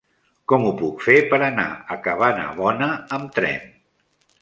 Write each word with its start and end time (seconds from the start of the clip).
Com 0.51 0.63
ho 0.69 0.71
puc 0.79 1.03
fer 1.09 1.17
per 1.35 1.39
anar 1.49 1.67
a 1.75 1.99
Cabanabona 2.09 2.91
amb 3.19 3.33
tren? 3.41 3.73